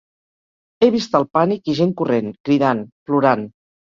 He 0.85 0.87
vist 0.95 1.17
el 1.19 1.27
pànic 1.37 1.69
i 1.73 1.75
gent 1.79 1.93
corrent, 1.99 2.31
cridant, 2.49 2.81
plorant. 3.11 3.45